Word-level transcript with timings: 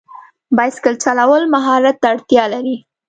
بایسکل 0.55 0.95
چلول 1.03 1.43
مهارت 1.53 1.95
ته 2.01 2.07
اړتیا 2.13 2.43
لري. 2.53 2.77